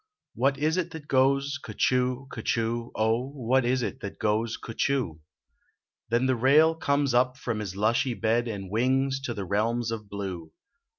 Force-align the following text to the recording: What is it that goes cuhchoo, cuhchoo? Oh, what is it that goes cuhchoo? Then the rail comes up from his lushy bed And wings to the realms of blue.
What 0.33 0.57
is 0.57 0.77
it 0.77 0.89
that 0.93 1.07
goes 1.07 1.59
cuhchoo, 1.63 2.27
cuhchoo? 2.29 2.89
Oh, 2.95 3.29
what 3.29 3.63
is 3.63 3.83
it 3.83 3.99
that 3.99 4.17
goes 4.17 4.57
cuhchoo? 4.57 5.19
Then 6.09 6.25
the 6.25 6.35
rail 6.35 6.73
comes 6.73 7.13
up 7.13 7.37
from 7.37 7.59
his 7.59 7.75
lushy 7.75 8.15
bed 8.15 8.47
And 8.47 8.71
wings 8.71 9.19
to 9.25 9.35
the 9.35 9.45
realms 9.45 9.91
of 9.91 10.09
blue. 10.09 10.53